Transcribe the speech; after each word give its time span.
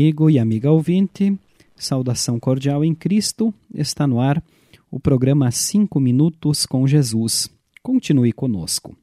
amigo 0.00 0.30
e 0.30 0.38
amiga 0.38 0.70
ouvinte, 0.70 1.38
saudação 1.76 2.40
cordial 2.40 2.82
em 2.82 2.94
Cristo, 2.94 3.52
está 3.74 4.06
no 4.06 4.18
ar 4.18 4.42
o 4.90 4.98
programa 4.98 5.50
5 5.50 6.00
Minutos 6.00 6.64
com 6.64 6.86
Jesus. 6.86 7.50
Continue 7.82 8.32
conosco. 8.32 8.96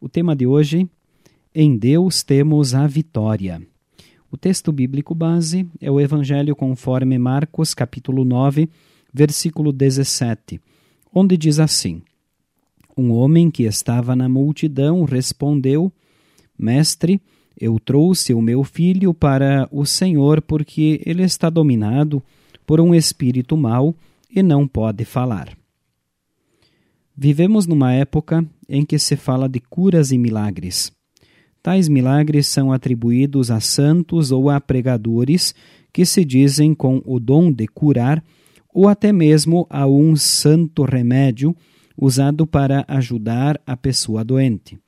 O 0.00 0.08
tema 0.08 0.36
de 0.36 0.46
hoje: 0.46 0.88
Em 1.52 1.76
Deus 1.76 2.22
temos 2.22 2.72
a 2.72 2.86
vitória. 2.86 3.60
O 4.30 4.36
texto 4.36 4.70
bíblico 4.70 5.12
base 5.12 5.68
é 5.80 5.90
o 5.90 6.00
Evangelho 6.00 6.54
conforme 6.54 7.18
Marcos, 7.18 7.74
capítulo 7.74 8.24
9, 8.24 8.70
versículo 9.12 9.72
17, 9.72 10.60
onde 11.12 11.36
diz 11.36 11.58
assim: 11.58 12.00
Um 12.96 13.10
homem 13.10 13.50
que 13.50 13.64
estava 13.64 14.14
na 14.14 14.28
multidão 14.28 15.02
respondeu: 15.02 15.92
Mestre, 16.56 17.20
eu 17.58 17.78
trouxe 17.80 18.34
o 18.34 18.42
meu 18.42 18.62
filho 18.62 19.14
para 19.14 19.68
o 19.70 19.86
Senhor 19.86 20.42
porque 20.42 21.00
ele 21.04 21.22
está 21.22 21.48
dominado 21.48 22.22
por 22.66 22.80
um 22.80 22.94
espírito 22.94 23.56
mau 23.56 23.94
e 24.30 24.42
não 24.42 24.66
pode 24.68 25.04
falar. 25.04 25.56
Vivemos 27.16 27.66
numa 27.66 27.92
época 27.94 28.44
em 28.68 28.84
que 28.84 28.98
se 28.98 29.16
fala 29.16 29.48
de 29.48 29.60
curas 29.60 30.12
e 30.12 30.18
milagres. 30.18 30.92
Tais 31.62 31.88
milagres 31.88 32.46
são 32.46 32.70
atribuídos 32.70 33.50
a 33.50 33.58
santos 33.58 34.30
ou 34.30 34.50
a 34.50 34.60
pregadores 34.60 35.54
que 35.92 36.04
se 36.04 36.24
dizem 36.24 36.74
com 36.74 37.02
o 37.06 37.18
dom 37.18 37.50
de 37.50 37.66
curar, 37.66 38.22
ou 38.72 38.86
até 38.86 39.10
mesmo 39.10 39.66
a 39.70 39.86
um 39.86 40.14
santo 40.14 40.84
remédio 40.84 41.56
usado 41.96 42.46
para 42.46 42.84
ajudar 42.86 43.58
a 43.66 43.74
pessoa 43.76 44.22
doente. 44.22 44.78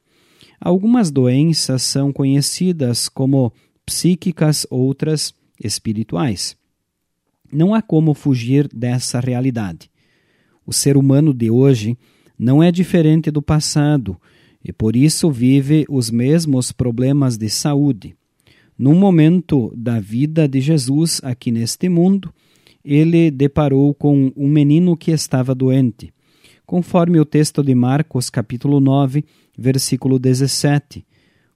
Algumas 0.60 1.10
doenças 1.10 1.82
são 1.82 2.12
conhecidas 2.12 3.08
como 3.08 3.52
psíquicas, 3.86 4.66
outras 4.70 5.34
espirituais. 5.62 6.56
Não 7.50 7.74
há 7.74 7.80
como 7.80 8.12
fugir 8.12 8.68
dessa 8.74 9.20
realidade. 9.20 9.90
O 10.66 10.72
ser 10.72 10.96
humano 10.96 11.32
de 11.32 11.50
hoje 11.50 11.96
não 12.38 12.62
é 12.62 12.70
diferente 12.70 13.30
do 13.30 13.40
passado 13.40 14.20
e 14.62 14.72
por 14.72 14.96
isso 14.96 15.30
vive 15.30 15.86
os 15.88 16.10
mesmos 16.10 16.72
problemas 16.72 17.38
de 17.38 17.48
saúde. 17.48 18.14
Num 18.76 18.94
momento 18.94 19.72
da 19.76 19.98
vida 19.98 20.46
de 20.46 20.60
Jesus 20.60 21.20
aqui 21.24 21.50
neste 21.50 21.88
mundo, 21.88 22.32
ele 22.84 23.30
deparou 23.30 23.94
com 23.94 24.32
um 24.36 24.48
menino 24.48 24.96
que 24.96 25.10
estava 25.10 25.54
doente. 25.54 26.12
Conforme 26.68 27.18
o 27.18 27.24
texto 27.24 27.62
de 27.62 27.74
Marcos, 27.74 28.28
capítulo 28.28 28.78
9, 28.78 29.24
versículo 29.56 30.18
17. 30.18 31.02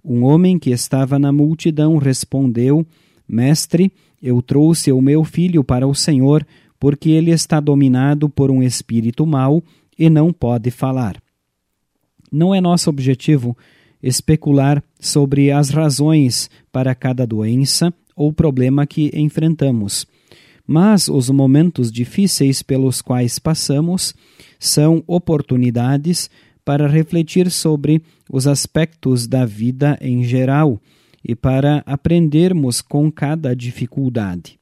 Um 0.02 0.24
homem 0.24 0.58
que 0.58 0.70
estava 0.70 1.18
na 1.18 1.30
multidão 1.30 1.98
respondeu: 1.98 2.86
Mestre, 3.28 3.92
eu 4.22 4.40
trouxe 4.40 4.90
o 4.90 5.02
meu 5.02 5.22
filho 5.22 5.62
para 5.62 5.86
o 5.86 5.94
Senhor, 5.94 6.46
porque 6.80 7.10
ele 7.10 7.30
está 7.30 7.60
dominado 7.60 8.26
por 8.30 8.50
um 8.50 8.62
espírito 8.62 9.26
mau 9.26 9.62
e 9.98 10.08
não 10.08 10.32
pode 10.32 10.70
falar. 10.70 11.22
Não 12.32 12.54
é 12.54 12.60
nosso 12.62 12.88
objetivo 12.88 13.54
especular 14.02 14.82
sobre 14.98 15.50
as 15.52 15.68
razões 15.68 16.48
para 16.72 16.94
cada 16.94 17.26
doença 17.26 17.92
ou 18.16 18.32
problema 18.32 18.86
que 18.86 19.10
enfrentamos, 19.12 20.06
mas 20.66 21.06
os 21.06 21.28
momentos 21.28 21.92
difíceis 21.92 22.62
pelos 22.62 23.02
quais 23.02 23.38
passamos 23.38 24.14
são 24.62 25.02
oportunidades 25.08 26.30
para 26.64 26.86
refletir 26.86 27.50
sobre 27.50 28.00
os 28.30 28.46
aspectos 28.46 29.26
da 29.26 29.44
vida 29.44 29.98
em 30.00 30.22
geral 30.22 30.80
e 31.24 31.34
para 31.34 31.82
aprendermos 31.84 32.80
com 32.80 33.10
cada 33.10 33.56
dificuldade. 33.56 34.60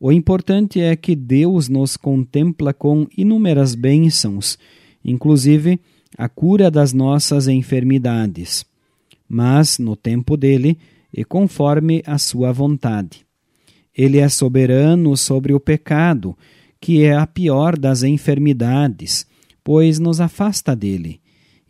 O 0.00 0.10
importante 0.10 0.80
é 0.80 0.96
que 0.96 1.14
Deus 1.14 1.68
nos 1.68 1.94
contempla 1.96 2.72
com 2.72 3.06
inúmeras 3.16 3.74
bênçãos, 3.74 4.58
inclusive 5.04 5.78
a 6.16 6.26
cura 6.28 6.70
das 6.70 6.94
nossas 6.94 7.48
enfermidades, 7.48 8.64
mas 9.28 9.78
no 9.78 9.94
tempo 9.94 10.38
dele 10.38 10.78
e 11.12 11.22
conforme 11.22 12.02
a 12.06 12.16
sua 12.16 12.50
vontade. 12.50 13.26
Ele 13.94 14.18
é 14.18 14.28
soberano 14.28 15.16
sobre 15.16 15.52
o 15.52 15.60
pecado, 15.60 16.34
que 16.80 17.02
é 17.04 17.16
a 17.16 17.26
pior 17.26 17.78
das 17.78 18.02
enfermidades, 18.02 19.26
pois 19.62 19.98
nos 19.98 20.20
afasta 20.20 20.74
dele. 20.74 21.20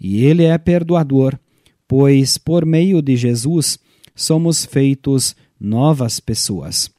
E 0.01 0.25
ele 0.25 0.45
é 0.45 0.57
perdoador, 0.59 1.39
pois 1.87 2.39
por 2.39 2.65
meio 2.65 3.03
de 3.03 3.17
Jesus 3.17 3.79
somos 4.15 4.65
feitos 4.65 5.35
novas 5.59 6.21
pessoas. 6.21 6.91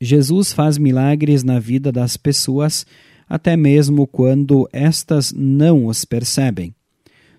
Jesus 0.00 0.52
faz 0.52 0.78
milagres 0.78 1.44
na 1.44 1.58
vida 1.58 1.92
das 1.92 2.16
pessoas, 2.16 2.84
até 3.28 3.56
mesmo 3.56 4.06
quando 4.06 4.68
estas 4.72 5.32
não 5.32 5.86
os 5.86 6.04
percebem. 6.04 6.74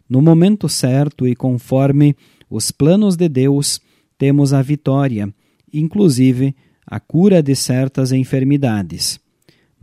No 0.10 0.22
momento 0.22 0.70
certo 0.70 1.28
e 1.28 1.36
conforme 1.36 2.16
os 2.50 2.72
planos 2.72 3.16
de 3.16 3.28
Deus, 3.28 3.82
temos 4.18 4.54
a 4.54 4.62
vitória, 4.62 5.34
inclusive 5.74 6.56
a 6.86 7.00
cura 7.00 7.44
de 7.44 7.56
certas 7.56 8.12
enfermidades. 8.12 9.20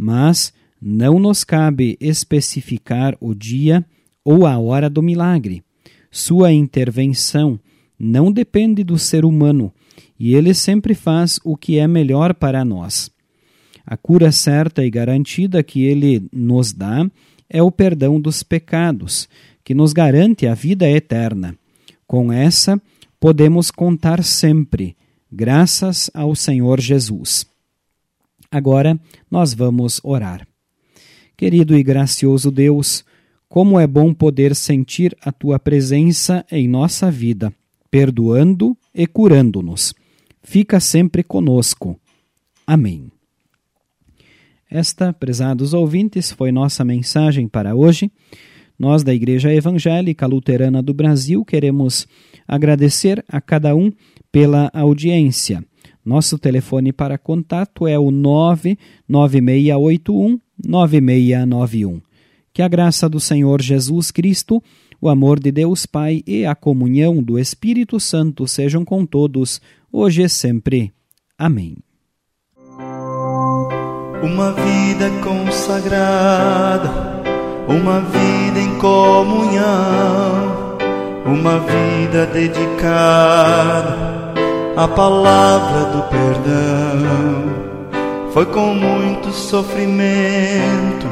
Mas 0.02 0.50
não 0.80 1.18
nos 1.18 1.44
cabe 1.44 1.98
especificar 2.00 3.14
o 3.20 3.34
dia 3.34 3.84
ou 4.24 4.46
a 4.46 4.58
hora 4.58 4.88
do 4.88 5.02
milagre. 5.02 5.62
Sua 6.10 6.50
intervenção 6.50 7.60
não 7.98 8.32
depende 8.32 8.82
do 8.82 8.98
ser 8.98 9.26
humano 9.26 9.70
e 10.18 10.34
ele 10.34 10.54
sempre 10.54 10.94
faz 10.94 11.38
o 11.44 11.54
que 11.54 11.78
é 11.78 11.86
melhor 11.86 12.32
para 12.32 12.64
nós. 12.64 13.10
A 13.84 13.94
cura 13.94 14.32
certa 14.32 14.82
e 14.82 14.88
garantida 14.88 15.62
que 15.62 15.84
ele 15.84 16.26
nos 16.32 16.72
dá 16.72 17.06
é 17.50 17.62
o 17.62 17.70
perdão 17.70 18.18
dos 18.18 18.42
pecados, 18.42 19.28
que 19.62 19.74
nos 19.74 19.92
garante 19.92 20.46
a 20.46 20.54
vida 20.54 20.88
eterna. 20.88 21.54
Com 22.06 22.32
essa, 22.32 22.80
podemos 23.20 23.70
contar 23.70 24.24
sempre, 24.24 24.96
graças 25.30 26.10
ao 26.14 26.34
Senhor 26.34 26.80
Jesus. 26.80 27.49
Agora 28.50 28.98
nós 29.30 29.54
vamos 29.54 30.00
orar. 30.02 30.46
Querido 31.36 31.76
e 31.76 31.82
gracioso 31.82 32.50
Deus, 32.50 33.04
como 33.48 33.78
é 33.78 33.86
bom 33.86 34.12
poder 34.12 34.54
sentir 34.54 35.16
a 35.22 35.32
tua 35.32 35.58
presença 35.58 36.44
em 36.50 36.68
nossa 36.68 37.10
vida, 37.10 37.52
perdoando 37.90 38.76
e 38.94 39.06
curando-nos. 39.06 39.94
Fica 40.42 40.80
sempre 40.80 41.22
conosco. 41.22 41.98
Amém. 42.66 43.10
Esta, 44.70 45.12
prezados 45.12 45.74
ouvintes, 45.74 46.30
foi 46.30 46.52
nossa 46.52 46.84
mensagem 46.84 47.48
para 47.48 47.74
hoje. 47.74 48.10
Nós, 48.78 49.02
da 49.02 49.12
Igreja 49.12 49.52
Evangélica 49.52 50.26
Luterana 50.26 50.80
do 50.80 50.94
Brasil, 50.94 51.44
queremos 51.44 52.06
agradecer 52.46 53.24
a 53.28 53.40
cada 53.40 53.74
um 53.74 53.92
pela 54.30 54.70
audiência. 54.72 55.64
Nosso 56.04 56.38
telefone 56.38 56.92
para 56.92 57.16
contato 57.18 57.86
é 57.86 57.98
o 57.98 58.10
99681 58.10 60.38
9691. 60.66 62.00
Que 62.52 62.62
a 62.62 62.68
graça 62.68 63.08
do 63.08 63.20
Senhor 63.20 63.62
Jesus 63.62 64.10
Cristo, 64.10 64.60
o 65.00 65.08
amor 65.08 65.38
de 65.38 65.52
Deus 65.52 65.86
Pai 65.86 66.22
e 66.26 66.44
a 66.44 66.54
comunhão 66.54 67.22
do 67.22 67.38
Espírito 67.38 68.00
Santo 68.00 68.46
sejam 68.46 68.84
com 68.84 69.06
todos, 69.06 69.60
hoje 69.92 70.22
e 70.22 70.28
sempre. 70.28 70.92
Amém. 71.38 71.76
Uma 74.22 74.52
vida 74.52 75.08
consagrada, 75.22 76.90
uma 77.68 78.00
vida 78.00 78.60
em 78.60 78.78
comunhão, 78.78 80.76
uma 81.24 81.58
vida 81.60 82.26
dedicada 82.26 84.19
à 84.76 84.88
palavra 84.88 85.84
do 85.86 86.02
perdão 86.04 87.60
foi 88.32 88.46
com 88.46 88.74
muito 88.74 89.32
sofrimento, 89.32 91.06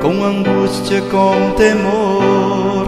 com 0.00 0.24
angústia, 0.24 1.02
com 1.02 1.50
temor. 1.56 2.86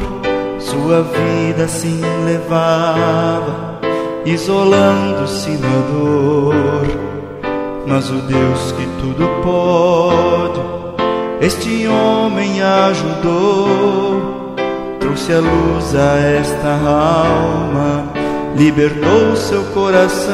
Sua 0.61 1.03
vida 1.03 1.65
assim 1.65 2.01
levava, 2.25 3.81
isolando-se 4.25 5.51
na 5.51 5.81
dor. 5.91 6.87
Mas 7.87 8.09
o 8.09 8.21
Deus 8.23 8.73
que 8.73 8.87
tudo 9.01 9.29
pode, 9.43 10.61
este 11.45 11.89
homem 11.89 12.63
ajudou, 12.63 14.55
trouxe 15.01 15.33
a 15.33 15.41
luz 15.41 15.97
a 15.97 16.17
esta 16.19 16.69
alma, 16.69 18.20
libertou 18.57 19.37
seu 19.37 19.65
coração 19.67 20.31